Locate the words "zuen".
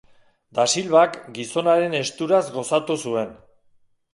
3.05-3.37